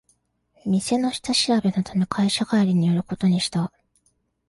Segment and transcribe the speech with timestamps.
[0.65, 3.71] 店の下調べのため会社帰りに寄ることにした